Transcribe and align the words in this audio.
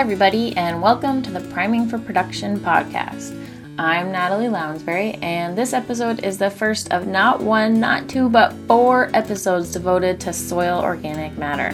Hi, 0.00 0.02
everybody, 0.02 0.56
and 0.56 0.80
welcome 0.80 1.20
to 1.20 1.30
the 1.30 1.40
Priming 1.52 1.86
for 1.86 1.98
Production 1.98 2.58
podcast. 2.58 3.36
I'm 3.78 4.10
Natalie 4.10 4.48
Lounsbury, 4.48 5.18
and 5.22 5.58
this 5.58 5.74
episode 5.74 6.24
is 6.24 6.38
the 6.38 6.48
first 6.48 6.90
of 6.90 7.06
not 7.06 7.42
one, 7.42 7.78
not 7.80 8.08
two, 8.08 8.30
but 8.30 8.54
four 8.66 9.10
episodes 9.12 9.72
devoted 9.72 10.18
to 10.20 10.32
soil 10.32 10.80
organic 10.80 11.36
matter. 11.36 11.72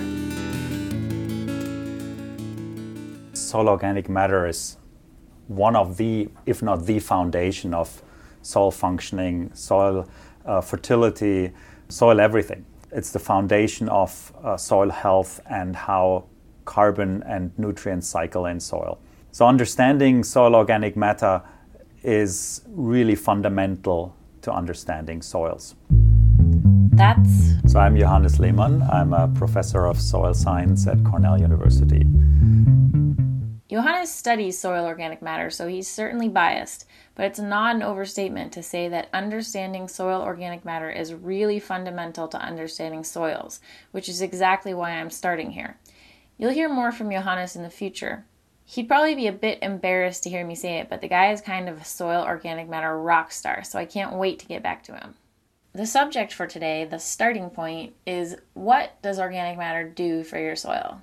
Soil 3.32 3.68
organic 3.68 4.09
matter 4.09 4.48
is 4.48 4.77
one 5.46 5.77
of 5.77 5.96
the, 5.96 6.29
if 6.46 6.64
not 6.64 6.84
the 6.84 6.98
foundation 6.98 7.74
of 7.74 8.02
soil 8.43 8.72
functioning, 8.72 9.54
soil 9.54 10.04
uh, 10.45 10.61
fertility, 10.61 11.52
soil 11.88 12.19
everything. 12.19 12.66
It's 12.91 13.12
the 13.12 13.20
foundation 13.20 13.88
of 13.88 14.33
uh, 14.42 14.56
soil 14.56 14.91
health 14.91 15.38
and 15.48 15.77
how 15.77 16.24
carbon 16.66 17.23
and 17.27 17.51
nutrient 17.59 18.05
cycle 18.05 18.45
in 18.45 18.61
soil. 18.61 18.98
So, 19.33 19.47
understanding 19.47 20.25
soil 20.25 20.55
organic 20.55 20.97
matter 20.97 21.42
is 22.02 22.62
really 22.69 23.15
fundamental 23.15 24.15
to 24.42 24.52
understanding 24.52 25.23
soils. 25.23 25.75
That's. 25.89 27.55
So, 27.66 27.80
I'm 27.80 27.97
Johannes 27.97 28.39
Lehmann. 28.39 28.83
I'm 28.83 29.12
a 29.12 29.29
professor 29.29 29.87
of 29.87 30.01
soil 30.01 30.34
science 30.34 30.87
at 30.87 31.02
Cornell 31.05 31.41
University. 31.41 32.06
Johannes 33.69 34.14
studies 34.14 34.59
soil 34.59 34.87
organic 34.87 35.20
matter, 35.20 35.51
so 35.51 35.67
he's 35.67 35.89
certainly 35.89 36.28
biased, 36.28 36.87
but 37.17 37.27
it's 37.27 37.41
not 37.41 37.75
an 37.75 37.83
overstatement 37.83 38.53
to 38.53 38.62
say 38.62 38.89
that 38.89 39.09
understanding 39.12 39.89
soil 39.89 40.23
organic 40.23 40.64
matter 40.64 40.89
is 40.89 41.12
really 41.12 41.59
fundamental 41.59 42.28
to 42.28 42.39
understanding 42.41 43.03
soils, 43.03 43.61
which 43.91 44.08
is 44.08 44.23
exactly 44.23 44.73
why 44.73 44.92
I'm 44.92 45.11
starting 45.11 45.51
here. 45.51 45.78
You'll 46.39 46.53
hear 46.53 46.69
more 46.69 46.92
from 46.92 47.11
Johannes 47.11 47.56
in 47.56 47.62
the 47.62 47.70
future. 47.70 48.27
He'd 48.67 48.89
probably 48.89 49.15
be 49.15 49.27
a 49.27 49.33
bit 49.33 49.61
embarrassed 49.62 50.25
to 50.25 50.31
hear 50.31 50.45
me 50.45 50.55
say 50.55 50.79
it, 50.79 50.91
but 50.91 51.01
the 51.01 51.09
guy 51.09 51.33
is 51.33 51.41
kind 51.41 51.69
of 51.69 51.81
a 51.81 51.84
soil 51.84 52.25
organic 52.25 52.69
matter 52.69 52.98
rock 53.01 53.33
star, 53.33 53.62
so 53.65 53.79
I 53.79 53.87
can't 53.87 54.17
wait 54.17 54.39
to 54.41 54.47
get 54.47 54.62
back 54.62 54.83
to 54.84 54.95
him. 54.95 55.14
The 55.73 55.87
subject 55.87 56.33
for 56.33 56.47
today, 56.47 56.84
the 56.84 56.98
starting 56.98 57.48
point, 57.48 57.95
is 58.07 58.37
what 58.55 59.01
does 59.03 59.19
organic 59.19 59.57
matter 59.57 59.89
do 59.89 60.25
for 60.25 60.39
your 60.39 60.57
soil? 60.57 61.01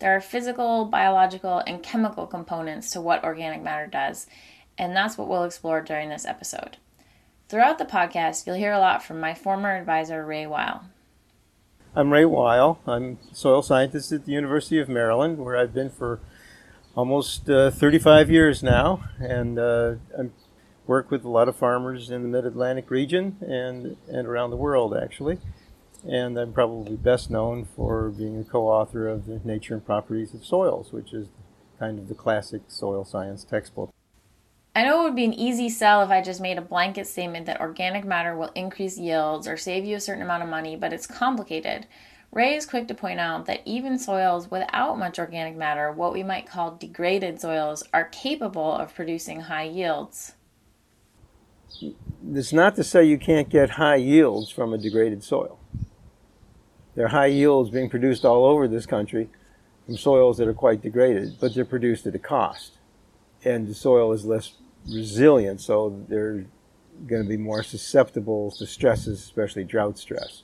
There 0.00 0.16
are 0.16 0.20
physical, 0.20 0.86
biological, 0.86 1.62
and 1.66 1.82
chemical 1.82 2.26
components 2.26 2.90
to 2.92 3.00
what 3.00 3.22
organic 3.22 3.62
matter 3.62 3.86
does, 3.86 4.26
and 4.76 4.96
that's 4.96 5.16
what 5.16 5.28
we'll 5.28 5.44
explore 5.44 5.82
during 5.82 6.08
this 6.08 6.24
episode. 6.24 6.78
Throughout 7.48 7.78
the 7.78 7.84
podcast, 7.84 8.46
you'll 8.46 8.56
hear 8.56 8.72
a 8.72 8.78
lot 8.78 9.04
from 9.04 9.20
my 9.20 9.34
former 9.34 9.76
advisor, 9.76 10.24
Ray 10.24 10.46
Weil. 10.46 10.84
I'm 11.96 12.12
Ray 12.12 12.24
Weil. 12.24 12.80
I'm 12.88 13.18
soil 13.32 13.62
scientist 13.62 14.10
at 14.10 14.24
the 14.26 14.32
University 14.32 14.80
of 14.80 14.88
Maryland, 14.88 15.38
where 15.38 15.56
I've 15.56 15.72
been 15.72 15.90
for 15.90 16.18
almost 16.96 17.48
uh, 17.48 17.70
35 17.70 18.32
years 18.32 18.64
now, 18.64 19.04
and 19.20 19.60
uh, 19.60 19.94
I 20.18 20.30
work 20.88 21.12
with 21.12 21.24
a 21.24 21.28
lot 21.28 21.48
of 21.48 21.54
farmers 21.54 22.10
in 22.10 22.22
the 22.22 22.28
Mid-Atlantic 22.28 22.90
region 22.90 23.36
and 23.40 23.96
and 24.08 24.26
around 24.26 24.50
the 24.50 24.56
world 24.56 24.96
actually. 24.96 25.38
And 26.04 26.36
I'm 26.36 26.52
probably 26.52 26.96
best 26.96 27.30
known 27.30 27.64
for 27.76 28.10
being 28.10 28.40
a 28.40 28.44
co-author 28.44 29.06
of 29.06 29.26
the 29.26 29.40
Nature 29.44 29.74
and 29.74 29.86
Properties 29.86 30.34
of 30.34 30.44
Soils, 30.44 30.92
which 30.92 31.12
is 31.12 31.28
kind 31.78 32.00
of 32.00 32.08
the 32.08 32.14
classic 32.16 32.62
soil 32.66 33.04
science 33.04 33.44
textbook. 33.44 33.93
Would 35.04 35.14
be 35.14 35.26
an 35.26 35.34
easy 35.34 35.68
sell 35.68 36.00
if 36.00 36.08
I 36.08 36.22
just 36.22 36.40
made 36.40 36.56
a 36.56 36.62
blanket 36.62 37.06
statement 37.06 37.44
that 37.44 37.60
organic 37.60 38.06
matter 38.06 38.34
will 38.34 38.50
increase 38.54 38.96
yields 38.96 39.46
or 39.46 39.58
save 39.58 39.84
you 39.84 39.96
a 39.96 40.00
certain 40.00 40.22
amount 40.22 40.42
of 40.42 40.48
money, 40.48 40.76
but 40.76 40.94
it's 40.94 41.06
complicated. 41.06 41.86
Ray 42.32 42.54
is 42.56 42.64
quick 42.64 42.88
to 42.88 42.94
point 42.94 43.20
out 43.20 43.44
that 43.44 43.60
even 43.66 43.98
soils 43.98 44.50
without 44.50 44.98
much 44.98 45.18
organic 45.18 45.56
matter, 45.56 45.92
what 45.92 46.14
we 46.14 46.22
might 46.22 46.48
call 46.48 46.76
degraded 46.76 47.38
soils, 47.38 47.82
are 47.92 48.06
capable 48.06 48.72
of 48.72 48.94
producing 48.94 49.40
high 49.40 49.64
yields. 49.64 50.32
It's 52.32 52.54
not 52.54 52.74
to 52.76 52.82
say 52.82 53.04
you 53.04 53.18
can't 53.18 53.50
get 53.50 53.70
high 53.70 53.96
yields 53.96 54.48
from 54.48 54.72
a 54.72 54.78
degraded 54.78 55.22
soil. 55.22 55.60
There 56.94 57.04
are 57.04 57.08
high 57.08 57.26
yields 57.26 57.68
being 57.68 57.90
produced 57.90 58.24
all 58.24 58.46
over 58.46 58.66
this 58.66 58.86
country 58.86 59.28
from 59.84 59.98
soils 59.98 60.38
that 60.38 60.48
are 60.48 60.54
quite 60.54 60.80
degraded, 60.80 61.36
but 61.38 61.54
they're 61.54 61.66
produced 61.66 62.06
at 62.06 62.14
a 62.14 62.18
cost. 62.18 62.78
And 63.44 63.68
the 63.68 63.74
soil 63.74 64.10
is 64.12 64.24
less 64.24 64.54
resilient, 64.88 65.60
so 65.60 66.04
they're 66.08 66.46
going 67.06 67.22
to 67.22 67.28
be 67.28 67.36
more 67.36 67.62
susceptible 67.62 68.50
to 68.52 68.66
stresses, 68.66 69.20
especially 69.20 69.64
drought 69.64 69.98
stress. 69.98 70.42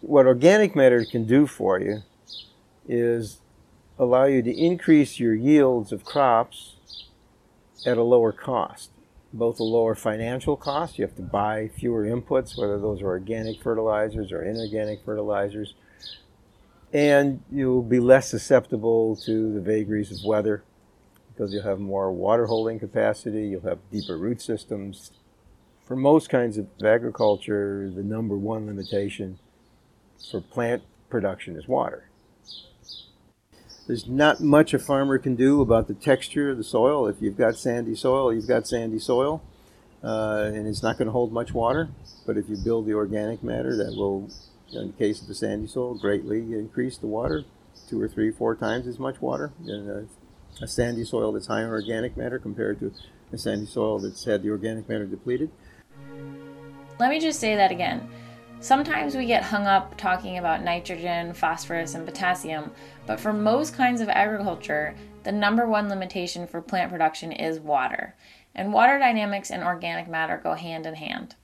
What 0.00 0.26
organic 0.26 0.76
matter 0.76 1.04
can 1.04 1.26
do 1.26 1.46
for 1.46 1.80
you 1.80 2.02
is 2.86 3.40
allow 3.98 4.24
you 4.24 4.42
to 4.42 4.52
increase 4.52 5.18
your 5.18 5.34
yields 5.34 5.92
of 5.92 6.04
crops 6.04 6.76
at 7.86 7.96
a 7.96 8.02
lower 8.02 8.32
cost, 8.32 8.90
both 9.32 9.58
a 9.58 9.64
lower 9.64 9.94
financial 9.94 10.56
cost. 10.56 10.98
You 10.98 11.06
have 11.06 11.16
to 11.16 11.22
buy 11.22 11.68
fewer 11.68 12.04
inputs, 12.04 12.56
whether 12.58 12.78
those 12.78 13.02
are 13.02 13.08
organic 13.08 13.62
fertilizers 13.62 14.32
or 14.32 14.42
inorganic 14.42 15.04
fertilizers, 15.04 15.74
and 16.92 17.42
you'll 17.50 17.82
be 17.82 17.98
less 17.98 18.28
susceptible 18.28 19.16
to 19.16 19.52
the 19.52 19.60
vagaries 19.60 20.12
of 20.12 20.24
weather 20.24 20.62
because 21.34 21.52
you'll 21.52 21.64
have 21.64 21.80
more 21.80 22.12
water 22.12 22.46
holding 22.46 22.78
capacity, 22.78 23.48
you'll 23.48 23.62
have 23.62 23.78
deeper 23.90 24.16
root 24.16 24.40
systems. 24.40 25.10
For 25.84 25.96
most 25.96 26.30
kinds 26.30 26.56
of 26.56 26.68
agriculture, 26.82 27.90
the 27.94 28.02
number 28.02 28.36
one 28.36 28.66
limitation 28.66 29.38
for 30.30 30.40
plant 30.40 30.82
production 31.10 31.56
is 31.56 31.68
water. 31.68 32.08
There's 33.86 34.06
not 34.06 34.40
much 34.40 34.72
a 34.72 34.78
farmer 34.78 35.18
can 35.18 35.34
do 35.34 35.60
about 35.60 35.88
the 35.88 35.94
texture 35.94 36.50
of 36.50 36.56
the 36.56 36.64
soil. 36.64 37.06
If 37.06 37.16
you've 37.20 37.36
got 37.36 37.56
sandy 37.56 37.94
soil, 37.94 38.32
you've 38.32 38.48
got 38.48 38.66
sandy 38.66 38.98
soil, 38.98 39.42
uh, 40.02 40.50
and 40.54 40.66
it's 40.66 40.82
not 40.82 40.96
going 40.96 41.06
to 41.06 41.12
hold 41.12 41.32
much 41.32 41.52
water. 41.52 41.90
But 42.26 42.38
if 42.38 42.48
you 42.48 42.56
build 42.56 42.86
the 42.86 42.94
organic 42.94 43.42
matter, 43.42 43.76
that 43.76 43.94
will, 43.94 44.30
in 44.72 44.86
the 44.86 44.92
case 44.94 45.20
of 45.20 45.28
the 45.28 45.34
sandy 45.34 45.66
soil, 45.66 45.98
greatly 45.98 46.54
increase 46.54 46.96
the 46.96 47.08
water, 47.08 47.44
two 47.86 48.00
or 48.00 48.08
three, 48.08 48.30
four 48.30 48.54
times 48.54 48.86
as 48.86 48.98
much 48.98 49.20
water. 49.20 49.52
Uh, 49.68 50.04
a 50.62 50.66
sandy 50.66 51.04
soil 51.04 51.32
that's 51.32 51.46
high 51.46 51.62
in 51.62 51.68
organic 51.68 52.16
matter 52.16 52.38
compared 52.38 52.78
to 52.80 52.92
a 53.32 53.38
sandy 53.38 53.66
soil 53.66 53.98
that's 53.98 54.24
had 54.24 54.42
the 54.42 54.50
organic 54.50 54.88
matter 54.88 55.06
depleted. 55.06 55.50
Let 56.98 57.10
me 57.10 57.18
just 57.18 57.40
say 57.40 57.56
that 57.56 57.70
again. 57.70 58.08
Sometimes 58.60 59.14
we 59.14 59.26
get 59.26 59.42
hung 59.42 59.66
up 59.66 59.96
talking 59.98 60.38
about 60.38 60.62
nitrogen, 60.62 61.34
phosphorus, 61.34 61.94
and 61.94 62.06
potassium, 62.06 62.70
but 63.06 63.20
for 63.20 63.32
most 63.32 63.74
kinds 63.74 64.00
of 64.00 64.08
agriculture, 64.08 64.94
the 65.22 65.32
number 65.32 65.66
one 65.66 65.88
limitation 65.88 66.46
for 66.46 66.62
plant 66.62 66.90
production 66.90 67.32
is 67.32 67.60
water. 67.60 68.14
And 68.54 68.72
water 68.72 68.98
dynamics 68.98 69.50
and 69.50 69.62
organic 69.62 70.08
matter 70.08 70.40
go 70.42 70.54
hand 70.54 70.86
in 70.86 70.94
hand. 70.94 71.34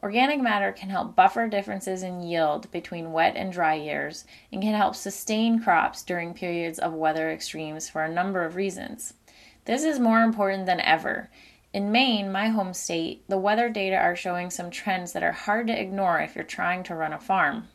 Organic 0.00 0.40
matter 0.40 0.70
can 0.70 0.90
help 0.90 1.16
buffer 1.16 1.48
differences 1.48 2.04
in 2.04 2.20
yield 2.20 2.70
between 2.70 3.12
wet 3.12 3.34
and 3.36 3.52
dry 3.52 3.74
years 3.74 4.24
and 4.52 4.62
can 4.62 4.74
help 4.74 4.94
sustain 4.94 5.60
crops 5.60 6.04
during 6.04 6.34
periods 6.34 6.78
of 6.78 6.92
weather 6.92 7.30
extremes 7.32 7.88
for 7.88 8.04
a 8.04 8.12
number 8.12 8.44
of 8.44 8.54
reasons. 8.54 9.14
This 9.64 9.82
is 9.82 9.98
more 9.98 10.22
important 10.22 10.66
than 10.66 10.80
ever. 10.80 11.30
In 11.72 11.90
Maine, 11.90 12.30
my 12.30 12.48
home 12.48 12.74
state, 12.74 13.24
the 13.28 13.38
weather 13.38 13.68
data 13.68 13.96
are 13.96 14.14
showing 14.14 14.50
some 14.50 14.70
trends 14.70 15.12
that 15.12 15.24
are 15.24 15.32
hard 15.32 15.66
to 15.66 15.78
ignore 15.78 16.20
if 16.20 16.34
you're 16.36 16.44
trying 16.44 16.84
to 16.84 16.94
run 16.94 17.12
a 17.12 17.18
farm. 17.18 17.68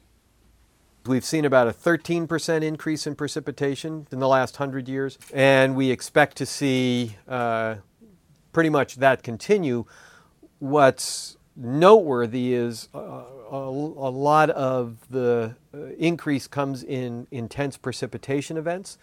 We've 1.06 1.26
seen 1.26 1.44
about 1.44 1.68
a 1.68 1.72
13% 1.72 2.64
increase 2.64 3.06
in 3.06 3.16
precipitation 3.16 4.08
in 4.10 4.20
the 4.20 4.28
last 4.30 4.58
100 4.58 4.88
years, 4.88 5.20
and 5.34 5.76
we 5.76 5.92
expect 5.92 6.38
to 6.38 6.46
see 6.46 7.18
uh, 7.28 7.76
pretty 8.54 8.70
much 8.70 8.96
that 8.96 9.22
continue. 9.22 9.84
What's 10.60 11.36
noteworthy 11.56 12.54
is 12.54 12.90
uh, 12.94 13.00
a, 13.52 13.56
a, 13.56 14.12
lot 14.12 14.50
of 14.52 14.98
the 15.10 15.56
uh, 15.74 15.78
increase 15.98 16.48
comes 16.48 16.84
in 16.84 17.28
intense 17.32 17.78
precipitation 17.78 18.58
events, 18.58 18.98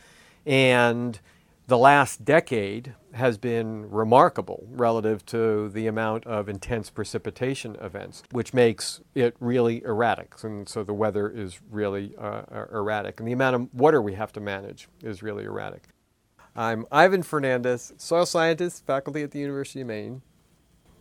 and 0.45 1.21
the 1.67 1.79
last 1.79 2.25
decade 2.25 2.95
has 3.13 3.39
been 3.39 3.89
remarkable 3.91 4.67
relative 4.71 5.25
to 5.27 5.69
the 5.69 5.87
amount 5.87 6.27
of 6.27 6.49
intense 6.49 6.91
precipitation 6.91 7.77
events, 7.81 8.25
which 8.33 8.53
makes 8.53 9.01
it 9.15 9.37
really 9.39 9.83
erratic. 9.85 10.35
And 10.43 10.69
so 10.69 10.83
the 10.83 10.95
weather 10.95 11.29
is 11.29 11.61
really 11.71 12.15
uh, 12.19 12.43
uh 12.51 12.67
erratic, 12.73 13.21
and 13.21 13.29
the 13.29 13.33
amount 13.33 13.57
of 13.57 13.75
water 13.75 14.03
we 14.03 14.15
have 14.15 14.33
to 14.33 14.41
manage 14.41 14.89
is 15.03 15.23
really 15.23 15.45
erratic. 15.45 15.85
I'm 16.57 16.85
Ivan 16.91 17.23
Fernandez, 17.23 17.93
soil 17.97 18.27
scientist, 18.27 18.85
faculty 18.85 19.23
at 19.23 19.31
the 19.31 19.39
University 19.39 19.83
of 19.83 19.87
Maine, 19.87 20.23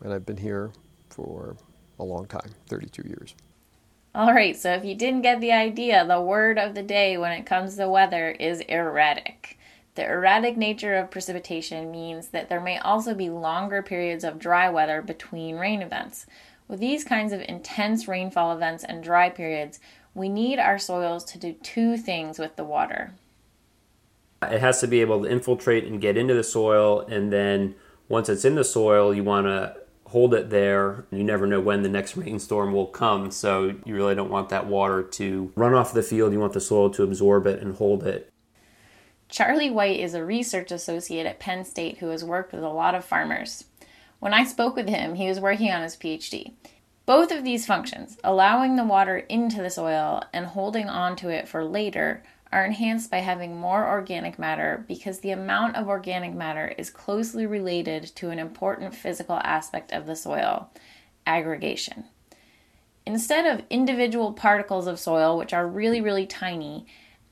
and 0.02 0.14
I've 0.14 0.26
been 0.26 0.38
here 0.38 0.72
for 1.10 1.58
a 2.00 2.04
long 2.04 2.26
time 2.26 2.52
32 2.68 3.04
years. 3.08 3.36
All 4.16 4.34
right, 4.34 4.58
so 4.58 4.74
if 4.74 4.84
you 4.84 4.96
didn't 4.96 5.22
get 5.22 5.40
the 5.40 5.52
idea, 5.52 6.06
the 6.06 6.20
word 6.20 6.58
of 6.58 6.74
the 6.74 6.82
day 6.82 7.18
when 7.18 7.32
it 7.32 7.46
comes 7.46 7.76
to 7.76 7.88
weather 7.88 8.32
is 8.32 8.62
erratic. 8.62 9.60
The 9.96 10.06
erratic 10.06 10.58
nature 10.58 10.96
of 10.96 11.12
precipitation 11.12 11.92
means 11.92 12.30
that 12.30 12.50
there 12.50 12.62
may 12.62 12.78
also 12.80 13.14
be 13.14 13.30
longer 13.30 13.84
periods 13.84 14.24
of 14.24 14.40
dry 14.40 14.70
weather 14.70 15.02
between 15.02 15.58
rain 15.58 15.82
events. 15.82 16.26
With 16.68 16.80
these 16.80 17.04
kinds 17.04 17.34
of 17.34 17.42
intense 17.42 18.08
rainfall 18.08 18.54
events 18.56 18.84
and 18.84 19.04
dry 19.04 19.30
periods, 19.30 19.80
we 20.14 20.30
need 20.30 20.58
our 20.58 20.80
soils 20.80 21.24
to 21.26 21.38
do 21.38 21.54
two 21.54 21.98
things 21.98 22.40
with 22.40 22.56
the 22.56 22.64
water. 22.64 23.14
It 24.42 24.62
has 24.62 24.80
to 24.80 24.88
be 24.88 25.02
able 25.02 25.24
to 25.24 25.30
infiltrate 25.30 25.84
and 25.84 26.00
get 26.02 26.18
into 26.18 26.34
the 26.34 26.44
soil, 26.44 27.02
and 27.02 27.32
then 27.32 27.76
once 28.08 28.30
it's 28.30 28.46
in 28.46 28.56
the 28.56 28.64
soil, 28.64 29.14
you 29.14 29.24
want 29.24 29.48
to 29.48 29.76
hold 30.10 30.34
it 30.34 30.50
there. 30.50 31.06
You 31.12 31.24
never 31.24 31.46
know 31.46 31.62
when 31.62 31.84
the 31.84 31.90
next 31.90 32.18
rainstorm 32.18 32.74
will 32.74 32.88
come, 32.88 33.32
so 33.32 33.76
you 33.86 33.96
really 33.96 34.16
don't 34.16 34.32
want 34.32 34.50
that 34.50 34.66
water 34.66 35.04
to 35.04 35.52
run 35.56 35.74
off 35.74 35.94
the 35.94 36.04
field. 36.04 36.34
You 36.34 36.40
want 36.40 36.54
the 36.54 36.62
soil 36.62 36.90
to 36.92 37.04
absorb 37.04 37.46
it 37.46 37.62
and 37.62 37.76
hold 37.76 38.04
it. 38.04 38.30
Charlie 39.30 39.70
White 39.70 40.00
is 40.00 40.16
a 40.16 40.26
research 40.26 40.72
associate 40.72 41.28
at 41.28 41.40
Penn 41.40 41.64
State 41.64 42.00
who 42.00 42.10
has 42.10 42.24
worked 42.24 42.52
with 42.52 42.64
a 42.64 42.70
lot 42.70 42.96
of 42.96 43.06
farmers. 43.06 43.66
When 44.20 44.34
I 44.34 44.44
spoke 44.44 44.76
with 44.76 44.90
him, 44.90 45.14
he 45.16 45.28
was 45.28 45.40
working 45.40 45.72
on 45.72 45.84
his 45.84 45.96
PhD. 45.96 46.54
Both 47.06 47.32
of 47.32 47.44
these 47.44 47.68
functions, 47.68 48.18
allowing 48.24 48.76
the 48.76 48.84
water 48.84 49.18
into 49.18 49.62
the 49.62 49.70
soil 49.70 50.24
and 50.34 50.48
holding 50.48 50.90
onto 50.90 51.30
it 51.30 51.48
for 51.48 51.64
later, 51.64 52.24
are 52.52 52.66
enhanced 52.66 53.12
by 53.12 53.20
having 53.20 53.60
more 53.60 53.88
organic 53.88 54.40
matter 54.40 54.84
because 54.88 55.20
the 55.20 55.32
amount 55.32 55.76
of 55.76 55.88
organic 55.88 56.34
matter 56.34 56.74
is 56.78 56.90
closely 56.90 57.46
related 57.46 58.04
to 58.16 58.30
an 58.30 58.40
important 58.40 58.96
physical 58.96 59.36
aspect 59.44 59.92
of 59.92 60.06
the 60.06 60.16
soil 60.16 60.70
aggregation. 61.28 62.06
Instead 63.06 63.46
of 63.46 63.66
individual 63.70 64.34
particles 64.34 64.88
of 64.88 65.00
soil, 65.00 65.38
which 65.38 65.54
are 65.54 65.68
really, 65.68 66.02
really 66.02 66.26
tiny, 66.26 66.86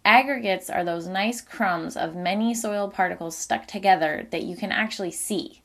aggregates 0.06 0.70
are 0.70 0.84
those 0.84 1.08
nice 1.08 1.42
crumbs 1.42 1.98
of 1.98 2.16
many 2.16 2.54
soil 2.54 2.88
particles 2.88 3.38
stuck 3.38 3.68
together 3.68 4.28
that 4.32 4.44
you 4.44 4.56
can 4.56 4.72
actually 4.72 5.12
see. 5.12 5.62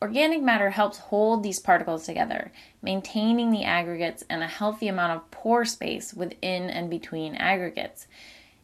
Organic 0.00 0.42
matter 0.42 0.70
helps 0.70 0.98
hold 0.98 1.42
these 1.42 1.58
particles 1.58 2.04
together, 2.04 2.52
maintaining 2.82 3.50
the 3.50 3.64
aggregates 3.64 4.22
and 4.28 4.42
a 4.42 4.46
healthy 4.46 4.86
amount 4.86 5.12
of 5.12 5.30
pore 5.30 5.64
space 5.64 6.12
within 6.12 6.68
and 6.68 6.90
between 6.90 7.34
aggregates. 7.34 8.06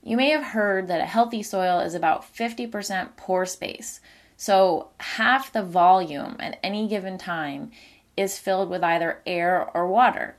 You 0.02 0.16
may 0.16 0.30
have 0.30 0.44
heard 0.44 0.88
that 0.88 1.00
a 1.00 1.06
healthy 1.06 1.42
soil 1.42 1.80
is 1.80 1.94
about 1.94 2.34
50% 2.34 3.16
pore 3.16 3.46
space. 3.46 4.00
So, 4.36 4.88
half 4.98 5.52
the 5.52 5.62
volume 5.62 6.36
at 6.40 6.58
any 6.62 6.88
given 6.88 7.18
time 7.18 7.70
is 8.16 8.38
filled 8.38 8.70
with 8.70 8.82
either 8.82 9.20
air 9.26 9.68
or 9.74 9.86
water. 9.86 10.36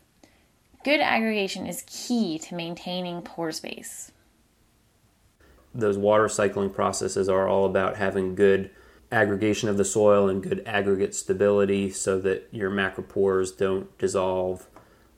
Good 0.84 1.00
aggregation 1.00 1.68
is 1.68 1.84
key 1.86 2.40
to 2.40 2.56
maintaining 2.56 3.22
pore 3.22 3.52
space. 3.52 4.12
Those 5.74 5.98
water 5.98 6.28
cycling 6.28 6.72
processes 6.72 7.30
are 7.30 7.48
all 7.48 7.66
about 7.66 7.98
having 7.98 8.34
good 8.34 8.72
aggregation 9.12 9.70
of 9.70 9.78
the 9.78 9.86
soil 9.86 10.28
and 10.28 10.42
good 10.42 10.64
aggregate 10.66 11.14
stability 11.14 11.92
so 11.92 12.20
that 12.20 12.48
your 12.52 12.72
macropores 12.72 13.56
don't 13.56 13.96
dissolve 14.00 14.68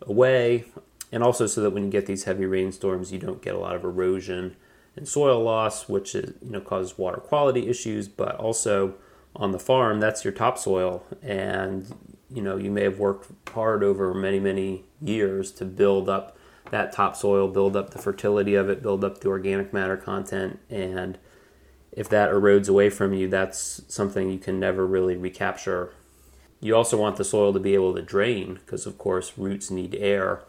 away 0.01 0.65
and 1.13 1.23
also 1.23 1.45
so 1.45 1.61
that 1.61 1.69
when 1.69 1.85
you 1.85 1.91
get 1.91 2.07
these 2.07 2.23
heavy 2.23 2.47
rainstorms, 2.47 3.13
you 3.13 3.19
don't 3.19 3.43
get 3.43 3.53
a 3.53 3.59
lot 3.59 3.75
of 3.75 3.83
erosion 3.83 4.55
and 4.95 5.07
soil 5.07 5.43
loss, 5.43 5.87
which 5.87 6.15
is, 6.15 6.33
you 6.41 6.49
know 6.49 6.59
causes 6.59 6.97
water 6.97 7.17
quality 7.17 7.69
issues. 7.69 8.07
But 8.07 8.35
also 8.37 8.95
on 9.35 9.51
the 9.51 9.59
farm, 9.59 9.99
that's 9.99 10.25
your 10.25 10.33
topsoil, 10.33 11.05
and 11.21 11.95
you 12.31 12.41
know 12.41 12.57
you 12.57 12.71
may 12.71 12.81
have 12.81 12.97
worked 12.97 13.31
hard 13.49 13.83
over 13.83 14.11
many 14.15 14.39
many 14.39 14.85
years 14.99 15.51
to 15.51 15.65
build 15.65 16.09
up 16.09 16.35
that 16.71 16.91
topsoil, 16.91 17.47
build 17.47 17.75
up 17.75 17.91
the 17.91 17.99
fertility 17.99 18.55
of 18.55 18.67
it, 18.67 18.81
build 18.81 19.03
up 19.03 19.21
the 19.21 19.27
organic 19.27 19.71
matter 19.71 19.95
content, 19.95 20.59
and 20.67 21.19
if 21.91 22.09
that 22.09 22.31
erodes 22.31 22.67
away 22.67 22.89
from 22.89 23.13
you, 23.13 23.27
that's 23.27 23.83
something 23.87 24.31
you 24.31 24.39
can 24.39 24.59
never 24.59 24.83
really 24.83 25.15
recapture. 25.15 25.93
You 26.59 26.75
also 26.75 26.97
want 26.97 27.17
the 27.17 27.23
soil 27.23 27.53
to 27.53 27.59
be 27.59 27.75
able 27.75 27.93
to 27.93 28.01
drain 28.01 28.55
because, 28.55 28.87
of 28.87 28.97
course, 28.97 29.37
roots 29.37 29.69
need 29.69 29.93
air 29.93 30.41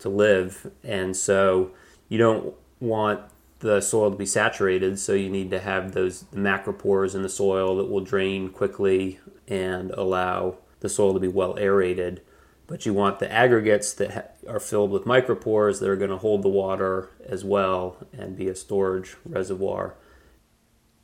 to 0.00 0.08
live. 0.08 0.70
And 0.82 1.16
so 1.16 1.70
you 2.08 2.18
don't 2.18 2.54
want 2.80 3.20
the 3.60 3.80
soil 3.80 4.10
to 4.10 4.16
be 4.16 4.26
saturated, 4.26 4.98
so 4.98 5.12
you 5.12 5.28
need 5.28 5.50
to 5.50 5.60
have 5.60 5.92
those 5.92 6.24
macropores 6.34 7.14
in 7.14 7.22
the 7.22 7.28
soil 7.28 7.76
that 7.76 7.90
will 7.90 8.00
drain 8.00 8.48
quickly 8.48 9.20
and 9.46 9.90
allow 9.92 10.56
the 10.80 10.88
soil 10.88 11.12
to 11.14 11.20
be 11.20 11.28
well 11.28 11.56
aerated. 11.58 12.22
But 12.66 12.86
you 12.86 12.94
want 12.94 13.18
the 13.18 13.30
aggregates 13.30 13.92
that 13.94 14.38
are 14.48 14.60
filled 14.60 14.90
with 14.90 15.04
micropores 15.04 15.80
that 15.80 15.88
are 15.88 15.96
going 15.96 16.10
to 16.10 16.16
hold 16.16 16.42
the 16.42 16.48
water 16.48 17.10
as 17.26 17.44
well 17.44 17.96
and 18.12 18.36
be 18.36 18.48
a 18.48 18.54
storage 18.54 19.16
reservoir. 19.24 19.96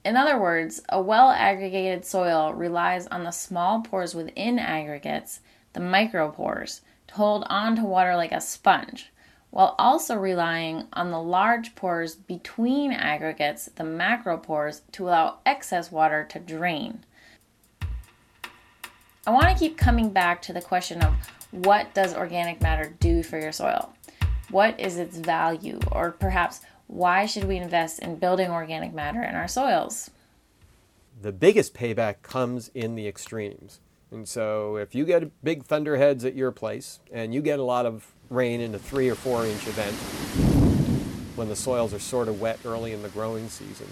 In 0.05 0.17
other 0.17 0.39
words, 0.39 0.81
a 0.89 1.03
well 1.03 1.31
aggregated 1.31 2.05
soil 2.05 2.55
relies 2.55 3.09
on 3.09 3.25
the 3.25 3.33
small 3.33 3.83
pores 3.83 4.15
within 4.15 4.59
aggregates, 4.61 5.41
the 5.73 5.81
micropores, 5.81 6.81
to 7.09 7.15
hold 7.15 7.45
on 7.49 7.77
to 7.77 7.83
water 7.83 8.17
like 8.17 8.33
a 8.33 8.41
sponge, 8.41 9.13
while 9.51 9.75
also 9.79 10.17
relying 10.17 10.85
on 10.93 11.11
the 11.11 11.21
large 11.21 11.75
pores 11.75 12.15
between 12.15 12.93
aggregates, 12.93 13.67
the 13.67 13.85
macropores, 13.85 14.83
to 14.93 15.05
allow 15.05 15.39
excess 15.47 15.91
water 15.91 16.25
to 16.31 16.39
drain. 16.39 17.05
I 19.27 19.31
want 19.31 19.49
to 19.49 19.59
keep 19.59 19.77
coming 19.77 20.11
back 20.11 20.41
to 20.43 20.53
the 20.53 20.61
question 20.61 21.03
of 21.03 21.15
what 21.51 21.95
does 21.95 22.15
organic 22.15 22.61
matter 22.61 22.95
do 23.01 23.23
for 23.23 23.41
your 23.41 23.53
soil? 23.53 23.93
What 24.51 24.79
is 24.79 24.99
its 24.99 25.17
value? 25.17 25.81
Or 25.91 26.13
perhaps 26.13 26.61
why 26.87 27.27
should 27.27 27.45
we 27.45 27.57
invest 27.57 27.99
in 27.99 28.17
building 28.17 28.51
organic 28.51 28.95
matter 28.95 29.23
in 29.23 29.35
our 29.35 29.49
soils? 29.49 30.11
The 31.21 31.33
biggest 31.33 31.75
payback 31.75 32.23
comes 32.23 32.71
in 32.75 32.95
the 32.95 33.09
extremes. 33.09 33.81
And 34.11 34.29
so 34.29 34.77
if 34.77 34.95
you 34.95 35.05
get 35.05 35.31
big 35.43 35.65
thunderheads 35.65 36.25
at 36.25 36.35
your 36.35 36.53
place 36.53 37.01
and 37.13 37.35
you 37.35 37.43
get 37.43 37.59
a 37.59 37.65
lot 37.65 37.87
of 37.87 38.13
rain 38.31 38.61
in 38.61 38.75
a 38.75 38.79
three 38.79 39.09
or 39.09 39.15
four 39.15 39.45
inch 39.47 39.67
event 39.67 39.95
when 41.37 41.49
the 41.49 41.57
soils 41.57 41.93
are 41.93 41.99
sort 41.99 42.29
of 42.29 42.41
wet 42.41 42.59
early 42.65 42.93
in 42.93 43.03
the 43.03 43.09
growing 43.11 43.49
season, 43.49 43.87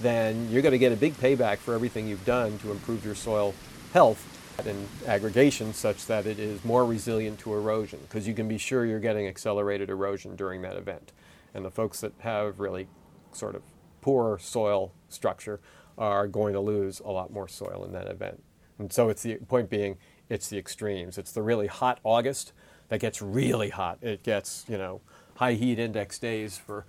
then 0.00 0.48
you're 0.50 0.62
going 0.62 0.72
to 0.72 0.78
get 0.78 0.92
a 0.92 0.96
big 0.96 1.14
payback 1.14 1.58
for 1.58 1.74
everything 1.74 2.06
you've 2.06 2.24
done 2.24 2.58
to 2.58 2.70
improve 2.70 3.04
your 3.04 3.14
soil 3.14 3.54
health 3.92 4.30
and 4.66 4.88
aggregation 5.06 5.72
such 5.72 6.06
that 6.06 6.26
it 6.26 6.38
is 6.38 6.64
more 6.64 6.84
resilient 6.84 7.38
to 7.40 7.52
erosion 7.52 7.98
because 8.02 8.28
you 8.28 8.34
can 8.34 8.46
be 8.46 8.58
sure 8.58 8.84
you're 8.84 9.00
getting 9.00 9.26
accelerated 9.26 9.90
erosion 9.90 10.36
during 10.36 10.62
that 10.62 10.76
event. 10.76 11.12
And 11.52 11.64
the 11.64 11.70
folks 11.70 12.00
that 12.00 12.12
have 12.18 12.60
really 12.60 12.86
sort 13.32 13.54
of 13.54 13.62
poor 14.00 14.38
soil 14.38 14.92
structure 15.08 15.60
are 15.96 16.28
going 16.28 16.52
to 16.52 16.60
lose 16.60 17.00
a 17.00 17.10
lot 17.10 17.32
more 17.32 17.48
soil 17.48 17.84
in 17.84 17.92
that 17.92 18.08
event. 18.08 18.42
And 18.78 18.92
so 18.92 19.08
it's 19.08 19.22
the 19.22 19.36
point 19.36 19.70
being, 19.70 19.96
it's 20.28 20.48
the 20.48 20.58
extremes. 20.58 21.18
It's 21.18 21.32
the 21.32 21.42
really 21.42 21.66
hot 21.66 22.00
August 22.02 22.52
that 22.88 23.00
gets 23.00 23.22
really 23.22 23.70
hot. 23.70 23.98
It 24.02 24.22
gets, 24.22 24.64
you 24.68 24.78
know, 24.78 25.00
high 25.36 25.54
heat 25.54 25.78
index 25.78 26.18
days 26.18 26.58
for 26.58 26.86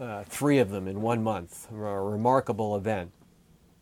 uh, 0.00 0.24
three 0.24 0.58
of 0.58 0.70
them 0.70 0.86
in 0.88 1.02
one 1.02 1.22
month. 1.22 1.68
A 1.70 1.74
remarkable 1.74 2.76
event. 2.76 3.12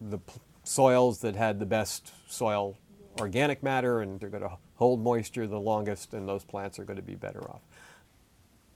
The 0.00 0.18
p- 0.18 0.32
soils 0.64 1.20
that 1.20 1.36
had 1.36 1.58
the 1.58 1.66
best 1.66 2.12
soil 2.28 2.76
organic 3.20 3.62
matter 3.62 4.00
and 4.00 4.18
they're 4.18 4.28
going 4.28 4.42
to 4.42 4.58
hold 4.76 5.00
moisture 5.00 5.46
the 5.46 5.60
longest, 5.60 6.14
and 6.14 6.28
those 6.28 6.44
plants 6.44 6.78
are 6.78 6.84
going 6.84 6.96
to 6.96 7.02
be 7.02 7.14
better 7.14 7.48
off. 7.50 7.60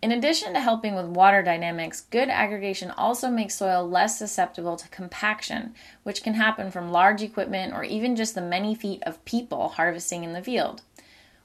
In 0.00 0.12
addition 0.12 0.54
to 0.54 0.60
helping 0.60 0.94
with 0.94 1.06
water 1.06 1.42
dynamics, 1.42 2.02
good 2.02 2.28
aggregation 2.28 2.92
also 2.92 3.30
makes 3.30 3.56
soil 3.56 3.88
less 3.88 4.16
susceptible 4.16 4.76
to 4.76 4.88
compaction, 4.88 5.74
which 6.04 6.22
can 6.22 6.34
happen 6.34 6.70
from 6.70 6.92
large 6.92 7.20
equipment 7.20 7.74
or 7.74 7.82
even 7.82 8.14
just 8.14 8.36
the 8.36 8.40
many 8.40 8.76
feet 8.76 9.02
of 9.02 9.24
people 9.24 9.70
harvesting 9.70 10.22
in 10.22 10.34
the 10.34 10.42
field. 10.42 10.82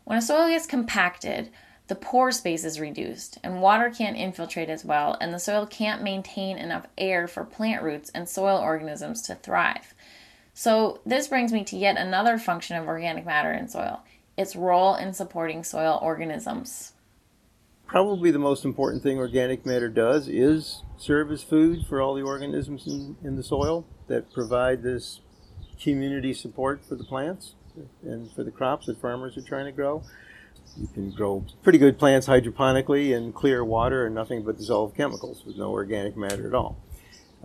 When 0.04 0.20
a 0.20 0.22
soil 0.22 0.50
gets 0.50 0.68
compacted, 0.68 1.50
the 1.88 1.96
pore 1.96 2.32
space 2.32 2.64
is 2.64 2.80
reduced, 2.80 3.40
and 3.44 3.60
water 3.60 3.90
can't 3.90 4.18
infiltrate 4.18 4.70
as 4.70 4.86
well, 4.86 5.18
and 5.20 5.34
the 5.34 5.40
soil 5.40 5.66
can't 5.66 6.04
maintain 6.04 6.58
enough 6.58 6.86
air 6.96 7.28
for 7.28 7.44
plant 7.44 7.82
roots 7.82 8.12
and 8.14 8.30
soil 8.30 8.60
organisms 8.60 9.24
to 9.24 9.36
thrive. 9.36 9.96
So, 10.54 11.02
this 11.06 11.28
brings 11.28 11.52
me 11.52 11.64
to 11.66 11.76
yet 11.76 11.98
another 11.98 12.38
function 12.38 12.78
of 12.78 12.88
organic 12.88 13.26
matter 13.26 13.52
in 13.52 13.68
soil 13.68 14.02
its 14.38 14.56
role 14.56 14.96
in 14.96 15.14
supporting 15.14 15.64
soil 15.64 16.00
organisms 16.02 16.93
probably 17.94 18.32
the 18.32 18.40
most 18.40 18.66
important 18.66 19.04
thing 19.04 19.20
organic 19.20 19.68
matter 19.68 19.88
does 19.88 20.28
is 20.28 20.82
serve 20.98 21.32
as 21.32 21.44
food 21.44 21.86
for 21.88 22.02
all 22.02 22.16
the 22.16 22.24
organisms 22.24 22.88
in, 22.88 23.16
in 23.24 23.36
the 23.36 23.44
soil 23.44 23.86
that 24.08 24.34
provide 24.34 24.82
this 24.82 25.20
community 25.80 26.34
support 26.34 26.84
for 26.84 26.96
the 26.96 27.04
plants 27.04 27.54
and 28.02 28.32
for 28.32 28.44
the 28.44 28.50
crops 28.50 28.88
that 28.88 29.00
farmers 29.00 29.38
are 29.38 29.44
trying 29.44 29.66
to 29.66 29.72
grow. 29.72 30.02
You 30.76 30.88
can 30.88 31.12
grow 31.12 31.46
pretty 31.62 31.78
good 31.78 32.00
plants 32.00 32.26
hydroponically 32.26 33.16
in 33.16 33.32
clear 33.32 33.64
water 33.64 34.08
and 34.08 34.16
nothing 34.16 34.42
but 34.42 34.58
dissolved 34.58 34.98
chemicals 34.98 35.44
with 35.46 35.56
no 35.56 35.70
organic 35.70 36.18
matter 36.18 36.48
at 36.48 36.56
all 36.56 36.82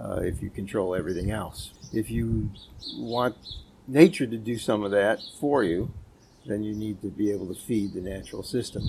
uh, 0.03 0.21
if 0.23 0.41
you 0.41 0.49
control 0.49 0.95
everything 0.95 1.31
else. 1.31 1.73
If 1.93 2.11
you 2.11 2.53
want 2.97 3.37
nature 3.87 4.27
to 4.27 4.39
do 4.39 4.57
some 4.57 4.83
of 4.83 4.93
that 4.93 5.21
for 5.39 5.63
you, 5.63 5.93
then 6.47 6.63
you 6.63 6.75
need 6.75 7.03
to 7.03 7.09
be 7.09 7.33
able 7.33 7.55
to 7.55 7.61
feed 7.61 7.93
the 7.93 8.01
natural 8.01 8.43
system. 8.43 8.85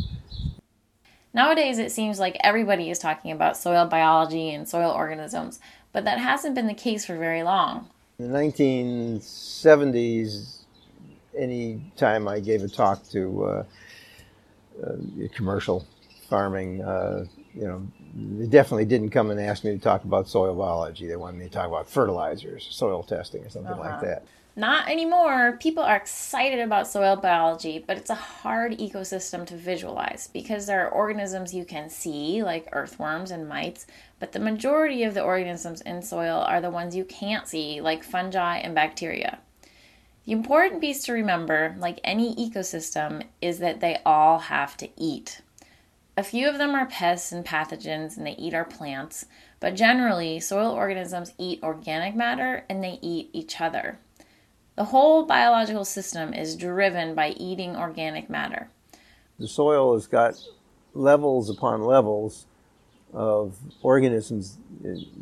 Nowadays, 1.33 1.77
it 1.77 1.91
seems 1.91 2.19
like 2.19 2.37
everybody 2.41 2.89
is 2.89 2.97
talking 2.97 3.31
about 3.31 3.55
soil 3.55 3.85
biology 3.85 4.51
and 4.53 4.67
soil 4.67 4.91
organisms, 4.91 5.59
but 5.93 6.03
that 6.05 6.17
hasn't 6.17 6.55
been 6.55 6.65
the 6.67 6.73
case 6.73 7.05
for 7.05 7.15
very 7.17 7.43
long. 7.43 7.87
In 8.17 8.31
the 8.31 8.37
1970s, 8.37 10.63
any 11.37 11.79
time 11.95 12.27
I 12.27 12.39
gave 12.39 12.63
a 12.63 12.67
talk 12.67 13.07
to 13.09 13.45
uh, 13.45 13.63
uh, 14.83 14.95
commercial 15.33 15.85
farming, 16.29 16.81
uh, 16.81 17.25
you 17.53 17.67
know, 17.67 17.87
they 18.15 18.47
definitely 18.47 18.85
didn't 18.85 19.11
come 19.11 19.29
and 19.29 19.39
ask 19.39 19.63
me 19.63 19.69
to 19.71 19.79
talk 19.79 20.03
about 20.03 20.27
soil 20.27 20.55
biology. 20.55 21.05
They 21.07 21.15
wanted 21.15 21.37
me 21.37 21.45
to 21.45 21.51
talk 21.51 21.67
about 21.67 21.87
fertilizers, 21.87 22.67
soil 22.71 23.03
testing, 23.03 23.45
or 23.45 23.49
something 23.49 23.77
like 23.77 24.01
that. 24.01 24.25
Not 24.59 24.89
anymore. 24.89 25.55
People 25.57 25.83
are 25.83 25.95
excited 25.95 26.59
about 26.59 26.85
soil 26.85 27.15
biology, 27.15 27.81
but 27.87 27.95
it's 27.95 28.09
a 28.09 28.15
hard 28.15 28.73
ecosystem 28.73 29.47
to 29.47 29.55
visualize 29.55 30.29
because 30.33 30.65
there 30.65 30.85
are 30.85 30.91
organisms 30.91 31.53
you 31.53 31.63
can 31.63 31.89
see, 31.89 32.43
like 32.43 32.67
earthworms 32.73 33.31
and 33.31 33.47
mites, 33.47 33.87
but 34.19 34.33
the 34.33 34.39
majority 34.39 35.03
of 35.03 35.13
the 35.13 35.23
organisms 35.23 35.79
in 35.79 36.01
soil 36.01 36.39
are 36.41 36.59
the 36.59 36.69
ones 36.69 36.93
you 36.93 37.05
can't 37.05 37.47
see, 37.47 37.79
like 37.79 38.03
fungi 38.03 38.57
and 38.57 38.75
bacteria. 38.75 39.39
The 40.25 40.33
important 40.33 40.81
piece 40.81 41.03
to 41.03 41.13
remember, 41.13 41.77
like 41.79 42.01
any 42.03 42.35
ecosystem, 42.35 43.23
is 43.41 43.59
that 43.59 43.79
they 43.79 44.01
all 44.05 44.39
have 44.39 44.75
to 44.75 44.89
eat. 44.97 45.39
A 46.17 46.23
few 46.23 46.49
of 46.49 46.57
them 46.57 46.75
are 46.75 46.85
pests 46.85 47.31
and 47.31 47.45
pathogens 47.45 48.17
and 48.17 48.27
they 48.27 48.35
eat 48.35 48.53
our 48.53 48.65
plants, 48.65 49.25
but 49.61 49.77
generally, 49.77 50.41
soil 50.41 50.71
organisms 50.71 51.31
eat 51.37 51.63
organic 51.63 52.13
matter 52.13 52.65
and 52.69 52.83
they 52.83 52.99
eat 53.01 53.29
each 53.31 53.61
other. 53.61 53.99
The 54.79 54.85
whole 54.85 55.25
biological 55.25 55.83
system 55.83 56.33
is 56.33 56.55
driven 56.55 57.13
by 57.13 57.31
eating 57.31 57.75
organic 57.75 58.29
matter. 58.29 58.69
The 59.37 59.45
soil 59.45 59.93
has 59.93 60.07
got 60.07 60.35
levels 60.93 61.49
upon 61.49 61.83
levels 61.83 62.45
of 63.11 63.57
organisms. 63.81 64.57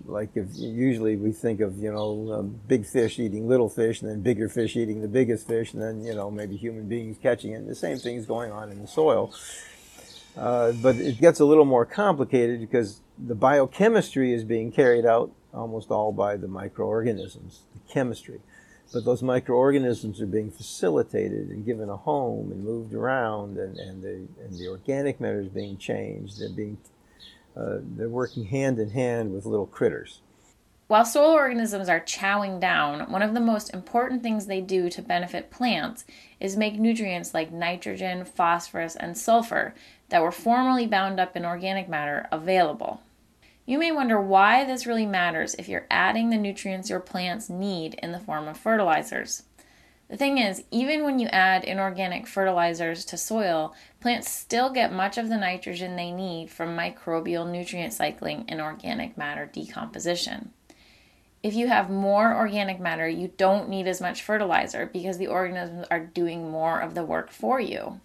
Like 0.06 0.30
if 0.36 0.46
usually 0.54 1.16
we 1.16 1.32
think 1.32 1.62
of 1.62 1.80
you 1.80 1.92
know 1.92 2.34
um, 2.34 2.60
big 2.68 2.86
fish 2.86 3.18
eating 3.18 3.48
little 3.48 3.68
fish, 3.68 4.04
and 4.04 4.12
then 4.12 4.22
bigger 4.22 4.48
fish 4.48 4.76
eating 4.76 5.02
the 5.02 5.08
biggest 5.08 5.48
fish, 5.48 5.74
and 5.74 5.82
then 5.82 6.04
you 6.04 6.14
know 6.14 6.30
maybe 6.30 6.56
human 6.56 6.88
beings 6.88 7.18
catching 7.20 7.54
it. 7.54 7.56
And 7.56 7.68
the 7.68 7.74
same 7.74 7.98
thing 7.98 8.16
is 8.16 8.28
going 8.28 8.52
on 8.52 8.72
in 8.72 8.80
the 8.80 8.88
soil. 8.88 9.34
Uh, 10.38 10.74
but 10.74 10.98
it 10.98 11.20
gets 11.20 11.40
a 11.40 11.46
little 11.46 11.66
more 11.66 11.84
complicated 11.84 12.60
because 12.60 13.02
the 13.18 13.34
biochemistry 13.34 14.34
is 14.34 14.44
being 14.44 14.72
carried 14.72 15.08
out 15.08 15.32
almost 15.52 15.90
all 15.90 16.12
by 16.12 16.38
the 16.38 16.48
microorganisms, 16.48 17.64
the 17.74 17.92
chemistry. 17.92 18.40
But 18.94 19.04
those 19.04 19.22
microorganisms 19.22 20.22
are 20.22 20.26
being 20.28 20.50
facilitated 20.50 21.50
and 21.50 21.66
given 21.66 21.90
a 21.90 21.98
home 21.98 22.52
and 22.52 22.64
moved 22.64 22.94
around, 22.94 23.58
and, 23.58 23.78
and, 23.78 24.02
the, 24.02 24.28
and 24.44 24.58
the 24.58 24.70
organic 24.70 25.20
matter 25.20 25.42
is 25.42 25.50
being 25.50 25.78
changed. 25.78 26.40
They're, 26.40 26.50
being, 26.50 26.78
uh, 27.56 27.80
they're 27.82 28.08
working 28.08 28.46
hand 28.46 28.80
in 28.80 28.92
hand 28.92 29.34
with 29.34 29.46
little 29.46 29.66
critters. 29.66 30.22
While 30.88 31.04
soil 31.04 31.32
organisms 31.32 31.90
are 31.90 32.00
chowing 32.00 32.62
down, 32.62 33.12
one 33.12 33.22
of 33.22 33.34
the 33.34 33.42
most 33.42 33.74
important 33.74 34.24
things 34.24 34.46
they 34.46 34.62
do 34.62 34.90
to 34.92 35.02
benefit 35.02 35.52
plants 35.52 36.06
is 36.40 36.56
make 36.56 36.80
nutrients 36.80 37.34
like 37.34 37.52
nitrogen, 37.52 38.24
phosphorus, 38.24 38.96
and 38.96 39.18
sulfur 39.18 39.76
that 40.08 40.22
were 40.22 40.32
formerly 40.32 40.88
bound 40.88 41.20
up 41.20 41.36
in 41.36 41.44
organic 41.44 41.90
matter 41.90 42.26
available. 42.32 43.02
You 43.68 43.78
may 43.80 43.92
wonder 43.92 44.20
why 44.20 44.64
this 44.64 44.88
really 44.88 45.06
matters 45.06 45.54
if 45.56 45.68
you're 45.68 45.88
adding 45.92 46.30
the 46.30 46.38
nutrients 46.38 46.90
your 46.90 47.02
plants 47.02 47.50
need 47.50 47.96
in 47.96 48.14
the 48.14 48.20
form 48.20 48.48
of 48.48 48.58
fertilizers. 48.58 49.44
The 50.08 50.16
thing 50.16 50.38
is, 50.38 50.64
even 50.72 51.04
when 51.04 51.20
you 51.20 51.28
add 51.28 51.66
inorganic 51.66 52.28
fertilizers 52.28 53.04
to 53.04 53.18
soil, 53.18 53.76
plants 54.00 54.32
still 54.32 54.70
get 54.70 54.94
much 54.94 55.18
of 55.18 55.28
the 55.28 55.36
nitrogen 55.36 55.98
they 55.98 56.12
need 56.12 56.50
from 56.50 56.78
microbial 56.78 57.46
nutrient 57.46 57.92
cycling 57.92 58.46
and 58.48 58.62
organic 58.62 59.18
matter 59.18 59.46
decomposition. 59.46 60.54
If 61.44 61.54
you 61.54 61.68
have 61.68 61.90
more 61.90 62.34
organic 62.38 62.80
matter, 62.80 63.10
you 63.10 63.34
don't 63.36 63.68
need 63.68 63.86
as 63.86 64.00
much 64.00 64.22
fertilizer 64.22 64.86
because 64.86 65.18
the 65.18 65.28
organisms 65.28 65.88
are 65.92 66.00
doing 66.00 66.50
more 66.50 66.80
of 66.80 66.96
the 66.96 67.04
work 67.04 67.32
for 67.32 67.60
you. 67.60 68.00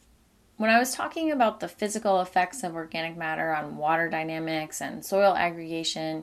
When 0.62 0.70
I 0.70 0.78
was 0.78 0.94
talking 0.94 1.32
about 1.32 1.58
the 1.58 1.66
physical 1.66 2.20
effects 2.20 2.62
of 2.62 2.76
organic 2.76 3.16
matter 3.16 3.52
on 3.52 3.78
water 3.78 4.08
dynamics 4.08 4.80
and 4.80 5.04
soil 5.04 5.34
aggregation, 5.34 6.22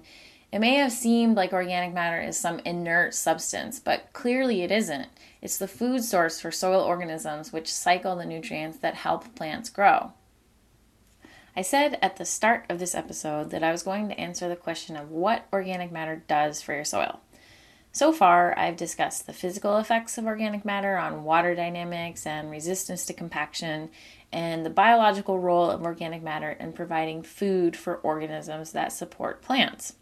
it 0.54 0.60
may 0.60 0.76
have 0.76 0.94
seemed 0.94 1.36
like 1.36 1.52
organic 1.52 1.94
matter 1.94 2.22
is 2.22 2.40
some 2.40 2.60
inert 2.60 3.14
substance, 3.14 3.82
but 3.82 4.14
clearly 4.14 4.62
it 4.62 4.72
isn't. 4.72 5.10
It's 5.42 5.58
the 5.58 5.68
food 5.68 6.06
source 6.06 6.40
for 6.40 6.52
soil 6.52 6.82
organisms 6.82 7.52
which 7.52 7.70
cycle 7.70 8.16
the 8.16 8.24
nutrients 8.24 8.78
that 8.78 8.96
help 8.96 9.36
plants 9.36 9.70
grow. 9.70 10.14
I 11.54 11.62
said 11.62 12.00
at 12.02 12.16
the 12.16 12.24
start 12.24 12.64
of 12.70 12.80
this 12.80 12.96
episode 12.96 13.50
that 13.50 13.62
I 13.62 13.74
was 13.74 13.84
going 13.84 14.08
to 14.08 14.18
answer 14.18 14.48
the 14.48 14.56
question 14.56 14.96
of 14.96 15.12
what 15.12 15.48
organic 15.52 15.92
matter 15.92 16.24
does 16.30 16.62
for 16.62 16.74
your 16.74 16.86
soil. 16.86 17.20
So 17.92 18.14
far, 18.14 18.58
I've 18.58 18.78
discussed 18.78 19.26
the 19.26 19.34
physical 19.34 19.78
effects 19.78 20.18
of 20.18 20.26
organic 20.26 20.64
matter 20.64 20.96
on 20.98 21.24
water 21.24 21.56
dynamics 21.56 22.28
and 22.28 22.52
resistance 22.52 23.04
to 23.06 23.14
compaction, 23.14 23.90
and 24.32 24.66
the 24.66 24.70
biological 24.70 25.40
role 25.40 25.70
of 25.70 25.84
organic 25.84 26.22
matter 26.22 26.52
in 26.52 26.74
providing 26.74 27.24
food 27.24 27.76
for 27.76 27.98
organisms 27.98 28.72
that 28.72 28.92
support 28.92 29.42
plants. 29.42 29.94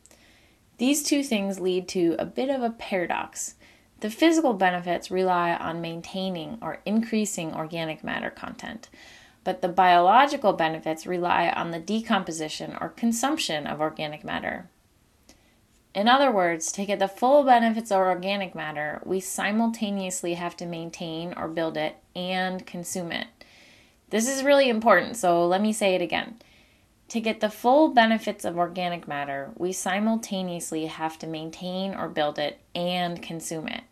These 0.78 1.04
two 1.04 1.24
things 1.24 1.60
lead 1.60 1.88
to 1.90 2.16
a 2.20 2.26
bit 2.26 2.50
of 2.50 2.62
a 2.62 2.70
paradox. 2.70 3.56
The 4.02 4.10
physical 4.10 4.54
benefits 4.54 5.10
rely 5.10 5.56
on 5.56 5.82
maintaining 5.82 6.60
or 6.62 6.82
increasing 6.86 7.54
organic 7.54 8.04
matter 8.04 8.30
content, 8.30 8.90
but 9.44 9.62
the 9.62 9.70
biological 9.70 10.54
benefits 10.54 11.08
rely 11.08 11.50
on 11.50 11.72
the 11.72 11.80
decomposition 11.80 12.78
or 12.80 12.90
consumption 12.90 13.66
of 13.66 13.82
organic 13.82 14.24
matter. 14.24 14.70
In 15.96 16.08
other 16.08 16.32
words, 16.32 16.72
to 16.74 16.86
get 16.86 17.00
the 17.00 17.08
full 17.08 17.44
benefits 17.44 17.90
of 17.90 17.98
organic 17.98 18.54
matter, 18.54 19.02
we 19.04 19.20
simultaneously 19.20 20.36
have 20.36 20.56
to 20.58 20.68
maintain 20.68 21.34
or 21.36 21.48
build 21.48 21.76
it 21.76 21.96
and 22.16 22.68
consume 22.68 23.12
it. 23.12 23.37
This 24.10 24.30
is 24.30 24.44
really 24.44 24.70
important, 24.70 25.18
so 25.18 25.46
let 25.46 25.62
me 25.62 25.74
say 25.74 25.96
it 25.96 26.02
again. 26.02 26.38
To 27.10 27.22
get 27.22 27.40
the 27.40 27.50
full 27.50 27.90
benefits 27.90 28.46
of 28.46 28.58
organic 28.58 29.08
matter, 29.08 29.52
we 29.58 29.72
simultaneously 29.72 30.86
have 30.86 31.20
to 31.20 31.28
maintain 31.28 31.94
or 31.94 32.08
build 32.08 32.40
it 32.40 32.60
and 32.74 33.22
consume 33.22 33.68
it. 33.68 33.84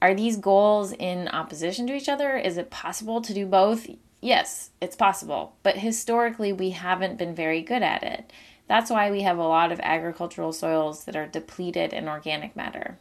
Are 0.00 0.14
these 0.14 0.36
goals 0.36 0.92
in 0.92 1.28
opposition 1.28 1.86
to 1.88 1.94
each 1.94 2.08
other? 2.08 2.36
Is 2.36 2.56
it 2.56 2.70
possible 2.70 3.20
to 3.20 3.34
do 3.34 3.46
both? 3.46 3.88
Yes, 4.20 4.70
it's 4.80 4.96
possible, 4.96 5.56
but 5.62 5.78
historically 5.78 6.52
we 6.52 6.70
haven't 6.70 7.18
been 7.18 7.34
very 7.34 7.62
good 7.62 7.82
at 7.82 8.02
it. 8.02 8.32
That's 8.68 8.90
why 8.90 9.10
we 9.10 9.22
have 9.22 9.38
a 9.38 9.46
lot 9.46 9.72
of 9.72 9.80
agricultural 9.80 10.52
soils 10.52 11.04
that 11.04 11.16
are 11.16 11.26
depleted 11.26 11.92
in 11.92 12.08
organic 12.08 12.54
matter. 12.54 12.98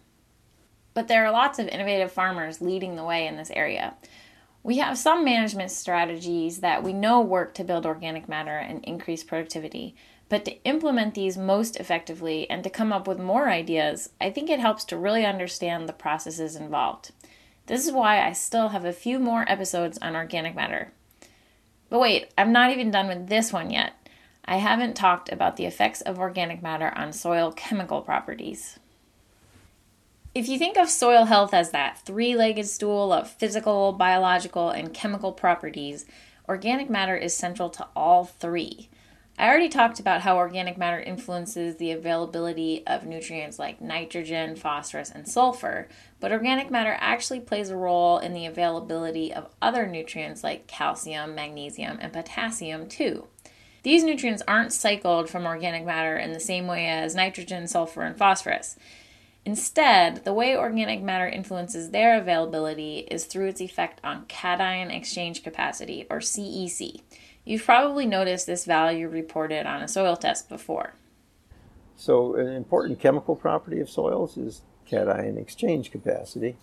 But 0.94 1.08
there 1.08 1.25
are 1.25 1.32
lots 1.32 1.60
of 1.60 1.67
innovative 1.67 2.12
farmers 2.12 2.62
leading 2.62 2.96
the 2.96 3.03
way 3.03 3.27
in 3.27 3.38
this 3.38 3.51
area. 3.51 3.96
We 4.67 4.79
have 4.79 4.97
some 4.97 5.24
management 5.24 5.71
strategies 5.71 6.59
that 6.59 6.83
we 6.83 6.91
know 6.91 7.21
work 7.21 7.53
to 7.53 7.63
build 7.63 7.86
organic 7.86 8.27
matter 8.27 8.57
and 8.57 8.83
increase 8.83 9.24
productivity, 9.24 9.95
but 10.27 10.43
to 10.43 10.62
implement 10.65 11.13
these 11.13 11.38
most 11.38 11.77
effectively 11.77 12.50
and 12.50 12.65
to 12.65 12.69
come 12.69 12.91
up 12.91 13.07
with 13.07 13.17
more 13.17 13.47
ideas, 13.47 14.09
I 14.19 14.29
think 14.29 14.50
it 14.50 14.59
helps 14.59 14.83
to 14.86 14.97
really 14.97 15.25
understand 15.25 15.88
the 15.88 15.93
processes 15.93 16.57
involved. 16.57 17.12
This 17.67 17.88
is 17.88 17.93
why 17.93 18.21
I 18.21 18.33
still 18.33 18.67
have 18.67 18.83
a 18.83 18.91
few 18.91 19.19
more 19.19 19.45
episodes 19.47 19.97
on 20.00 20.17
organic 20.17 20.53
matter. 20.53 20.91
But 21.89 22.01
wait, 22.01 22.33
I'm 22.38 22.51
not 22.51 22.71
even 22.71 22.91
done 22.91 23.07
with 23.07 23.29
this 23.29 23.53
one 23.53 23.71
yet. 23.71 23.93
I 24.43 24.57
haven't 24.57 24.97
talked 24.97 25.31
about 25.31 25.55
the 25.55 25.65
effects 25.65 26.01
of 26.01 26.19
organic 26.19 26.62
matter 26.62 26.91
on 26.93 27.13
soil 27.13 27.53
chemical 27.53 28.01
properties. 28.01 28.79
If 30.38 30.48
you 30.48 30.60
think 30.60 30.77
of 30.77 30.88
soil 30.88 31.25
health 31.25 31.51
as 31.51 31.72
that 31.72 32.01
three 32.06 32.36
legged 32.36 32.67
stool 32.67 33.12
of 33.12 33.27
physical, 33.27 33.91
biological, 33.91 34.70
and 34.70 34.94
chemical 34.94 35.32
properties, 35.32 36.06
organic 36.48 36.91
matter 36.91 37.17
is 37.17 37.36
central 37.36 37.72
to 37.72 37.88
all 37.96 38.25
three. 38.25 38.88
I 39.39 39.48
already 39.48 39.67
talked 39.67 40.00
about 40.00 40.22
how 40.22 40.38
organic 40.38 40.77
matter 40.77 41.00
influences 41.00 41.77
the 41.77 41.91
availability 41.91 42.86
of 42.86 43.03
nutrients 43.03 43.58
like 43.58 43.82
nitrogen, 43.82 44.56
phosphorus, 44.56 45.10
and 45.10 45.27
sulfur, 45.27 45.88
but 46.20 46.32
organic 46.32 46.70
matter 46.70 46.96
actually 47.00 47.39
plays 47.39 47.72
a 47.72 47.75
role 47.75 48.20
in 48.20 48.34
the 48.34 48.46
availability 48.46 49.34
of 49.34 49.50
other 49.60 49.88
nutrients 49.88 50.44
like 50.44 50.67
calcium, 50.67 51.34
magnesium, 51.34 51.98
and 52.00 52.13
potassium 52.13 52.88
too. 52.88 53.25
These 53.82 54.03
nutrients 54.03 54.44
aren't 54.48 54.72
cycled 54.72 55.32
from 55.32 55.48
organic 55.48 55.84
matter 55.84 56.15
in 56.15 56.32
the 56.32 56.39
same 56.39 56.67
way 56.67 56.86
as 56.86 57.15
nitrogen, 57.15 57.67
sulfur, 57.67 58.03
and 58.03 58.15
phosphorus. 58.15 58.77
Instead, 59.46 60.25
the 60.25 60.34
way 60.34 60.58
organic 60.58 61.01
matter 61.01 61.27
influences 61.27 61.91
their 61.91 62.20
availability 62.20 63.08
is 63.10 63.25
through 63.25 63.48
its 63.48 63.62
effect 63.62 64.01
on 64.03 64.25
cation 64.25 64.91
exchange 64.91 65.44
capacity, 65.44 66.06
or 66.10 66.20
CEC. 66.20 67.01
You've 67.46 67.63
probably 67.63 68.06
noticed 68.06 68.46
this 68.46 68.65
value 68.65 69.08
reported 69.08 69.65
on 69.65 69.82
a 69.82 69.88
soil 69.88 70.17
test 70.17 70.50
before. 70.50 70.96
So, 71.96 72.36
an 72.36 72.48
important 72.48 73.00
chemical 73.00 73.36
property 73.36 73.79
of 73.79 73.89
soils 73.89 74.38
is 74.38 74.62
cation 74.86 75.38
exchange 75.38 75.91
capacity. 75.91 76.58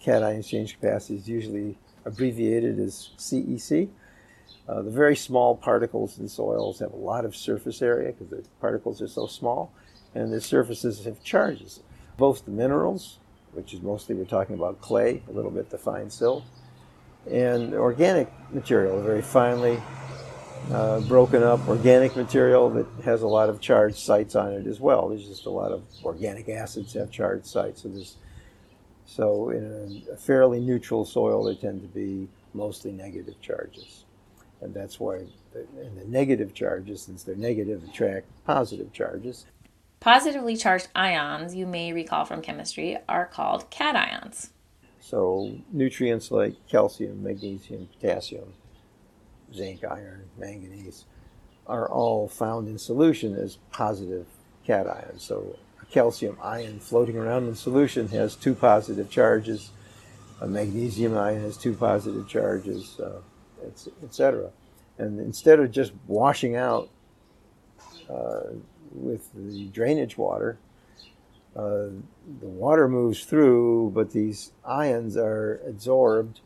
Cation 0.00 0.38
exchange 0.38 0.74
capacity 0.80 1.16
is 1.16 1.28
usually 1.28 1.78
abbreviated 2.06 2.78
as 2.78 3.10
CEC. 3.18 3.90
Uh, 4.68 4.82
the 4.82 4.90
very 4.90 5.14
small 5.14 5.54
particles 5.54 6.18
in 6.18 6.28
soils 6.28 6.80
have 6.80 6.92
a 6.92 6.96
lot 6.96 7.24
of 7.24 7.36
surface 7.36 7.82
area 7.82 8.12
because 8.12 8.30
the 8.30 8.42
particles 8.60 9.00
are 9.00 9.08
so 9.08 9.26
small, 9.26 9.72
and 10.14 10.32
the 10.32 10.40
surfaces 10.40 11.04
have 11.04 11.22
charges. 11.22 11.80
Both 12.16 12.44
the 12.44 12.50
minerals, 12.50 13.18
which 13.52 13.74
is 13.74 13.82
mostly 13.82 14.14
we're 14.14 14.24
talking 14.24 14.54
about 14.54 14.80
clay, 14.80 15.22
a 15.28 15.32
little 15.32 15.50
bit 15.50 15.70
the 15.70 15.78
fine 15.78 16.10
silt, 16.10 16.44
and 17.30 17.74
organic 17.74 18.30
material, 18.52 19.02
very 19.02 19.22
finely 19.22 19.80
uh, 20.70 21.00
broken 21.00 21.42
up 21.42 21.66
organic 21.68 22.16
material 22.16 22.70
that 22.70 22.86
has 23.04 23.22
a 23.22 23.26
lot 23.26 23.48
of 23.48 23.60
charged 23.60 23.98
sites 23.98 24.34
on 24.34 24.52
it 24.52 24.66
as 24.66 24.80
well. 24.80 25.08
There's 25.08 25.26
just 25.26 25.46
a 25.46 25.50
lot 25.50 25.72
of 25.72 25.82
organic 26.04 26.48
acids 26.48 26.94
have 26.94 27.10
charged 27.10 27.46
sites. 27.46 27.82
So 27.82 27.88
there's 27.88 28.16
so 29.06 29.50
in 29.50 30.02
a, 30.12 30.16
fairly 30.16 30.60
neutral 30.60 31.04
soil, 31.04 31.44
there 31.44 31.54
tend 31.54 31.82
to 31.82 31.88
be 31.88 32.28
mostly 32.54 32.90
negative 32.90 33.40
charges, 33.40 34.04
and 34.60 34.74
that's 34.74 34.98
why 34.98 35.20
the, 35.52 35.66
and 35.80 35.96
the 35.96 36.04
negative 36.06 36.54
charges, 36.54 37.02
since 37.02 37.22
they're 37.22 37.36
negative, 37.36 37.84
attract 37.84 38.26
positive 38.44 38.92
charges. 38.92 39.46
Positively 40.00 40.56
charged 40.56 40.88
ions, 40.94 41.54
you 41.54 41.66
may 41.66 41.92
recall 41.92 42.24
from 42.24 42.42
chemistry, 42.42 42.96
are 43.08 43.26
called 43.26 43.70
cations. 43.70 44.50
So 45.00 45.58
nutrients 45.72 46.30
like 46.30 46.54
calcium, 46.68 47.22
magnesium, 47.22 47.88
potassium, 47.92 48.52
zinc, 49.54 49.84
iron, 49.84 50.24
manganese 50.38 51.04
are 51.66 51.88
all 51.88 52.28
found 52.28 52.68
in 52.68 52.78
solution 52.78 53.34
as 53.34 53.58
positive 53.72 54.26
cations. 54.66 55.20
So 55.20 55.56
a 55.80 55.84
calcium 55.86 56.36
ion 56.42 56.80
floating 56.80 57.16
around 57.16 57.48
in 57.48 57.54
solution 57.54 58.08
has 58.08 58.36
two 58.36 58.54
positive 58.54 59.10
charges. 59.10 59.70
A 60.40 60.46
magnesium 60.46 61.16
ion 61.16 61.40
has 61.40 61.56
two 61.56 61.74
positive 61.74 62.28
charges, 62.28 63.00
uh, 63.00 63.20
etc. 64.04 64.50
And 64.98 65.18
instead 65.20 65.60
of 65.60 65.70
just 65.70 65.92
washing 66.06 66.56
out 66.56 66.88
uh, 68.08 68.54
with 68.96 69.30
the 69.34 69.66
drainage 69.66 70.18
water, 70.18 70.58
uh, 71.54 71.88
the 72.40 72.46
water 72.46 72.88
moves 72.88 73.24
through, 73.24 73.90
but 73.94 74.10
these 74.10 74.52
ions 74.64 75.16
are 75.16 75.60
absorbed 75.66 76.40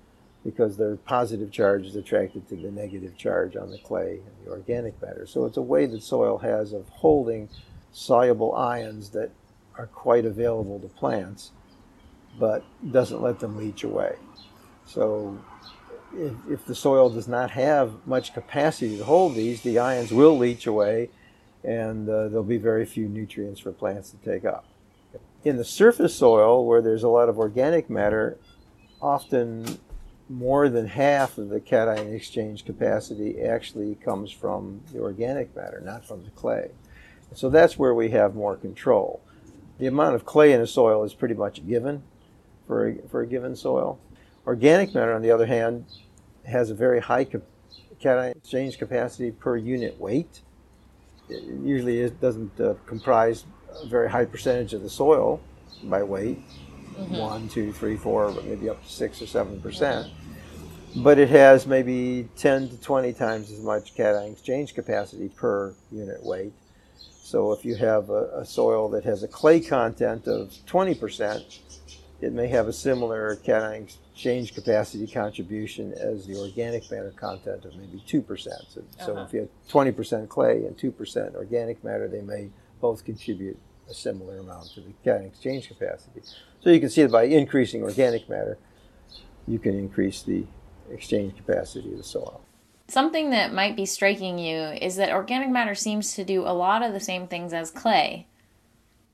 because 0.45 0.77
their 0.77 0.97
positive 0.97 1.51
charge 1.51 1.85
is 1.85 1.97
attracted 1.97 2.49
to 2.49 2.57
the 2.57 2.71
negative 2.71 3.17
charge 3.17 3.57
on 3.57 3.71
the 3.71 3.79
clay 3.79 4.21
and 4.25 4.47
the 4.47 4.51
organic 4.51 5.01
matter. 5.03 5.27
So 5.27 5.45
it's 5.45 5.57
a 5.57 5.63
way 5.63 5.87
that 5.87 6.03
soil 6.03 6.39
has 6.39 6.73
of 6.73 6.89
holding 6.89 7.49
soluble 7.93 8.55
ions 8.55 9.11
that 9.11 9.31
are 9.77 9.87
quite 9.87 10.25
available 10.25 10.79
to 10.79 10.89
plants, 10.89 11.51
but 12.39 12.65
doesn't 12.91 13.21
let 13.21 13.41
them 13.41 13.57
leach 13.57 13.83
away. 13.83 14.15
So 14.87 15.39
if, 16.15 16.33
if 16.49 16.65
the 16.67 16.75
soil 16.75 17.11
does 17.11 17.29
not 17.29 17.51
have 17.51 18.07
much 18.07 18.33
capacity 18.33 18.97
to 18.99 19.05
hold 19.05 19.35
these, 19.35 19.63
the 19.63 19.79
ions 19.79 20.13
will 20.13 20.39
leach 20.39 20.67
away 20.67 21.11
and 21.65 22.09
uh, 22.09 22.29
there'll 22.29 22.43
be 22.43 22.59
very 22.59 22.85
few 22.85 23.09
nutrients 23.09 23.61
for 23.61 23.73
plants 23.73 24.11
to 24.11 24.17
take 24.19 24.45
up. 24.45 24.65
In 25.45 25.57
the 25.57 25.65
surface 25.65 26.15
soil, 26.15 26.67
where 26.67 26.83
there's 26.83 27.03
a 27.03 27.09
lot 27.09 27.29
of 27.29 27.39
organic 27.39 27.89
matter, 27.89 28.39
often 29.01 29.79
more 30.29 30.69
than 30.69 30.87
half 30.87 31.39
of 31.39 31.49
the 31.49 31.61
cation 31.61 32.15
exchange 32.15 32.65
capacity 32.65 33.41
actually 33.41 33.97
comes 33.97 34.31
from 34.31 34.81
the 34.93 35.01
organic 35.01 35.55
matter, 35.57 35.81
not 35.85 36.05
from 36.07 36.25
the 36.25 36.31
clay. 36.31 36.71
So 37.35 37.51
that's 37.51 37.79
where 37.79 37.95
we 37.95 38.11
have 38.11 38.35
more 38.35 38.57
control. 38.57 39.21
The 39.79 39.87
amount 39.87 40.15
of 40.15 40.25
clay 40.25 40.53
in 40.53 40.61
a 40.61 40.67
soil 40.67 41.05
is 41.05 41.15
pretty 41.15 41.35
much 41.35 41.59
a 41.59 41.63
given 41.63 42.03
for 42.67 42.89
a, 42.89 43.09
for 43.09 43.23
a 43.23 43.27
given 43.27 43.57
soil. 43.57 43.99
Organic 44.47 44.95
matter, 44.95 45.13
on 45.13 45.23
the 45.23 45.31
other 45.31 45.47
hand, 45.47 45.87
has 46.45 46.71
a 46.71 46.75
very 46.75 47.01
high 47.01 47.25
cation 47.25 47.43
exchange 48.37 48.79
capacity 48.79 49.31
per 49.31 49.57
unit 49.57 49.99
weight. 50.01 50.41
It 51.31 51.45
usually 51.63 52.01
it 52.01 52.21
doesn't 52.21 52.61
uh, 52.61 52.75
comprise 52.87 53.45
a 53.83 53.87
very 53.87 54.11
high 54.11 54.25
percentage 54.25 54.75
of 54.75 54.83
the 54.83 54.91
soil 54.91 55.41
by 55.85 56.03
weight, 56.03 56.39
mm-hmm. 56.97 57.17
one, 57.17 57.49
two, 57.49 57.73
three, 57.73 57.97
four, 57.97 58.33
but 58.33 58.45
maybe 58.45 58.69
up 58.69 58.83
to 58.85 58.93
six 58.93 59.23
or 59.23 59.27
seven 59.27 59.61
percent 59.61 60.11
but 60.97 61.19
it 61.19 61.29
has 61.29 61.67
maybe 61.67 62.29
10 62.37 62.71
to 62.71 62.81
20 62.81 63.13
times 63.13 63.51
as 63.51 63.61
much 63.61 63.95
cation 63.95 64.33
exchange 64.33 64.75
capacity 64.75 65.29
per 65.29 65.75
unit 65.91 66.23
weight. 66.23 66.53
So 67.23 67.53
if 67.53 67.65
you 67.65 67.77
have 67.77 68.11
a, 68.11 68.41
a, 68.41 68.45
soil 68.45 68.89
that 68.91 69.05
has 69.05 69.23
a 69.23 69.29
clay 69.29 69.61
content 69.61 70.27
of 70.27 70.53
20%, 70.67 71.59
it 72.21 72.33
may 72.33 72.49
have 72.49 72.67
a 72.67 72.73
similar 72.73 73.37
cation 73.37 73.87
exchange 74.21 74.55
capacity 74.55 75.07
contribution 75.07 75.95
as 75.95 76.27
the 76.27 76.37
organic 76.37 76.91
matter 76.91 77.11
content 77.17 77.65
of 77.65 77.75
maybe 77.77 78.03
2%. 78.07 78.39
So, 78.39 78.51
uh-huh. 78.51 79.07
so 79.07 79.19
if 79.23 79.33
you 79.33 79.41
have 79.41 79.49
20% 79.71 80.29
clay 80.29 80.67
and 80.67 80.77
2% 80.77 81.35
organic 81.37 81.83
matter, 81.83 82.07
they 82.07 82.21
may 82.21 82.51
both 82.83 83.03
contribute 83.03 83.59
a 83.89 83.95
similar 83.95 84.37
amount 84.37 84.73
to 84.75 84.83
the 84.83 84.93
cation 85.03 85.25
exchange 85.25 85.69
capacity. 85.69 86.21
So 86.63 86.69
you 86.69 86.81
can 86.81 86.91
see 86.91 87.01
that 87.01 87.11
by 87.11 87.23
increasing 87.23 87.83
organic 87.83 88.29
matter, 88.29 88.59
you 89.49 89.59
can 89.59 89.75
increase 89.75 90.23
the 90.23 90.45
exchange 90.91 91.35
capacity 91.35 91.91
of 91.91 91.97
the 91.97 92.05
soil. 92.05 92.43
Something 92.89 93.31
that 93.31 93.55
might 93.55 93.75
be 93.75 93.87
striking 93.87 94.39
you 94.39 94.59
is 94.59 94.97
that 94.97 95.13
organic 95.13 95.49
matter 95.49 95.75
seems 95.75 96.13
to 96.17 96.25
do 96.25 96.43
a 96.43 96.53
lot 96.53 96.83
of 96.83 96.93
the 96.93 97.01
same 97.01 97.27
things 97.27 97.55
as 97.55 97.71
clay. 97.71 98.27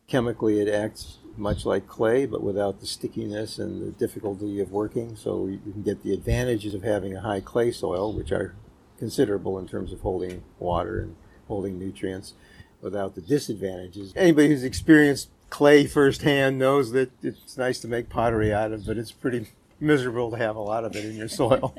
Chemically, 0.08 0.58
it 0.58 0.68
acts 0.68 1.18
much 1.36 1.64
like 1.66 1.86
clay, 1.86 2.26
but 2.26 2.42
without 2.42 2.80
the 2.80 2.86
stickiness 2.86 3.58
and 3.58 3.82
the 3.82 3.90
difficulty 3.92 4.60
of 4.60 4.70
working. 4.72 5.16
So 5.16 5.46
you 5.46 5.58
can 5.58 5.82
get 5.82 6.02
the 6.02 6.12
advantages 6.12 6.74
of 6.74 6.82
having 6.82 7.14
a 7.14 7.20
high 7.20 7.40
clay 7.40 7.72
soil, 7.72 8.12
which 8.12 8.32
are 8.32 8.54
considerable 8.98 9.58
in 9.58 9.68
terms 9.68 9.92
of 9.92 10.00
holding 10.00 10.42
water 10.58 11.00
and 11.00 11.16
holding 11.48 11.78
nutrients, 11.78 12.34
without 12.80 13.14
the 13.14 13.20
disadvantages. 13.20 14.12
Anybody 14.16 14.48
who's 14.48 14.64
experienced 14.64 15.28
clay 15.50 15.86
firsthand 15.86 16.58
knows 16.58 16.92
that 16.92 17.10
it's 17.22 17.56
nice 17.56 17.78
to 17.80 17.88
make 17.88 18.08
pottery 18.08 18.52
out 18.52 18.72
of, 18.72 18.86
but 18.86 18.98
it's 18.98 19.12
pretty 19.12 19.46
miserable 19.80 20.30
to 20.30 20.36
have 20.36 20.56
a 20.56 20.60
lot 20.60 20.84
of 20.84 20.96
it 20.96 21.04
in 21.04 21.14
your 21.16 21.28
soil. 21.28 21.74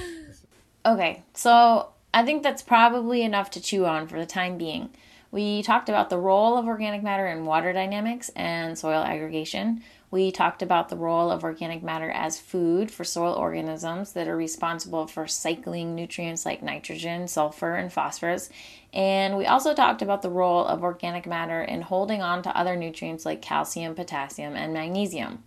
okay, 0.86 1.22
so 1.34 1.90
I 2.12 2.24
think 2.24 2.42
that's 2.42 2.62
probably 2.62 3.22
enough 3.22 3.50
to 3.52 3.60
chew 3.60 3.86
on 3.86 4.08
for 4.08 4.18
the 4.18 4.26
time 4.26 4.58
being. 4.58 4.90
We 5.32 5.62
talked 5.62 5.88
about 5.88 6.10
the 6.10 6.18
role 6.18 6.56
of 6.56 6.66
organic 6.66 7.02
matter 7.02 7.26
in 7.26 7.44
water 7.44 7.72
dynamics 7.72 8.30
and 8.34 8.76
soil 8.76 9.02
aggregation. 9.02 9.82
We 10.10 10.32
talked 10.32 10.60
about 10.60 10.88
the 10.88 10.96
role 10.96 11.30
of 11.30 11.44
organic 11.44 11.84
matter 11.84 12.10
as 12.10 12.40
food 12.40 12.90
for 12.90 13.04
soil 13.04 13.34
organisms 13.34 14.12
that 14.14 14.26
are 14.26 14.36
responsible 14.36 15.06
for 15.06 15.28
cycling 15.28 15.94
nutrients 15.94 16.44
like 16.44 16.64
nitrogen, 16.64 17.28
sulfur, 17.28 17.76
and 17.76 17.92
phosphorus. 17.92 18.50
And 18.92 19.38
we 19.38 19.46
also 19.46 19.72
talked 19.72 20.02
about 20.02 20.22
the 20.22 20.30
role 20.30 20.66
of 20.66 20.82
organic 20.82 21.26
matter 21.26 21.62
in 21.62 21.82
holding 21.82 22.22
on 22.22 22.42
to 22.42 22.56
other 22.56 22.74
nutrients 22.74 23.24
like 23.24 23.40
calcium, 23.40 23.94
potassium, 23.94 24.56
and 24.56 24.74
magnesium. 24.74 25.44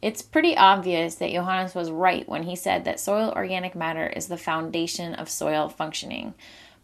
It's 0.00 0.22
pretty 0.22 0.56
obvious 0.56 1.16
that 1.16 1.32
Johannes 1.32 1.74
was 1.74 1.90
right 1.90 2.26
when 2.26 2.44
he 2.44 2.56
said 2.56 2.86
that 2.86 3.00
soil 3.00 3.34
organic 3.36 3.74
matter 3.74 4.06
is 4.06 4.28
the 4.28 4.38
foundation 4.38 5.14
of 5.14 5.28
soil 5.28 5.68
functioning. 5.68 6.32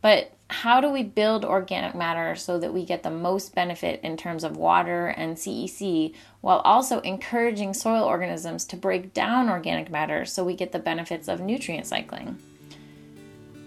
But 0.03 0.36
how 0.49 0.81
do 0.81 0.91
we 0.91 1.03
build 1.03 1.45
organic 1.45 1.95
matter 1.95 2.37
so 2.37 2.59
that 2.59 2.73
we 2.73 2.85
get 2.85 3.03
the 3.03 3.11
most 3.11 3.55
benefit 3.55 4.01
in 4.03 4.17
terms 4.17 4.45
of 4.45 4.57
water 4.57 5.09
and 5.09 5.37
CEC 5.37 6.15
while 6.41 6.59
also 6.61 7.01
encouraging 7.01 7.75
soil 7.75 8.05
organisms 8.05 8.65
to 8.67 8.77
break 8.77 9.13
down 9.13 9.49
organic 9.49 9.91
matter 9.91 10.25
so 10.25 10.45
we 10.45 10.55
get 10.55 10.71
the 10.71 10.79
benefits 10.79 11.27
of 11.27 11.41
nutrient 11.41 11.87
cycling? 11.87 12.39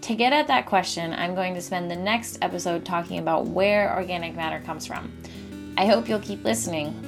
To 0.02 0.14
get 0.14 0.32
at 0.32 0.46
that 0.46 0.64
question, 0.64 1.12
I'm 1.12 1.34
going 1.34 1.54
to 1.54 1.60
spend 1.60 1.90
the 1.90 1.96
next 1.96 2.38
episode 2.40 2.86
talking 2.86 3.18
about 3.18 3.46
where 3.46 3.94
organic 3.94 4.34
matter 4.34 4.64
comes 4.64 4.86
from. 4.86 5.12
I 5.76 5.84
hope 5.84 6.08
you'll 6.08 6.20
keep 6.20 6.42
listening. 6.42 7.06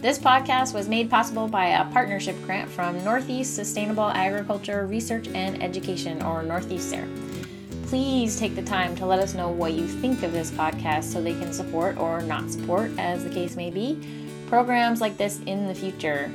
This 0.00 0.18
podcast 0.18 0.74
was 0.74 0.88
made 0.88 1.08
possible 1.08 1.46
by 1.48 1.66
a 1.66 1.90
partnership 1.92 2.36
grant 2.44 2.68
from 2.68 3.02
Northeast 3.04 3.54
Sustainable 3.54 4.08
Agriculture 4.08 4.86
Research 4.86 5.28
and 5.28 5.62
Education, 5.62 6.22
or 6.22 6.42
Northeast 6.42 6.90
SARE. 6.90 7.08
Please 7.86 8.38
take 8.38 8.54
the 8.56 8.62
time 8.62 8.96
to 8.96 9.06
let 9.06 9.20
us 9.20 9.34
know 9.34 9.48
what 9.48 9.74
you 9.74 9.86
think 9.86 10.24
of 10.24 10.32
this 10.32 10.50
podcast 10.50 11.04
so 11.04 11.22
they 11.22 11.34
can 11.34 11.52
support 11.52 11.96
or 11.98 12.20
not 12.20 12.50
support, 12.50 12.90
as 12.98 13.22
the 13.22 13.30
case 13.30 13.54
may 13.54 13.70
be, 13.70 13.96
programs 14.48 15.00
like 15.00 15.16
this 15.16 15.38
in 15.46 15.68
the 15.68 15.74
future. 15.74 16.28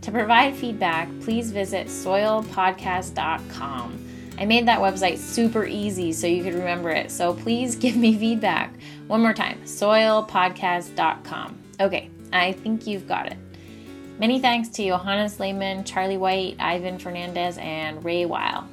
To 0.00 0.10
provide 0.10 0.56
feedback, 0.56 1.10
please 1.20 1.50
visit 1.50 1.88
soilpodcast.com. 1.88 4.02
I 4.38 4.44
made 4.46 4.66
that 4.68 4.78
website 4.78 5.18
super 5.18 5.66
easy 5.66 6.12
so 6.12 6.26
you 6.26 6.42
could 6.42 6.54
remember 6.54 6.88
it, 6.90 7.10
so 7.10 7.34
please 7.34 7.76
give 7.76 7.96
me 7.96 8.16
feedback. 8.16 8.72
One 9.06 9.20
more 9.20 9.34
time 9.34 9.60
soilpodcast.com. 9.64 11.58
Okay, 11.78 12.08
I 12.32 12.52
think 12.52 12.86
you've 12.86 13.06
got 13.06 13.26
it. 13.26 13.36
Many 14.18 14.40
thanks 14.40 14.70
to 14.70 14.86
Johannes 14.86 15.38
Lehmann, 15.38 15.84
Charlie 15.84 16.16
White, 16.16 16.56
Ivan 16.58 16.98
Fernandez, 16.98 17.58
and 17.58 18.02
Ray 18.02 18.24
Weil. 18.24 18.66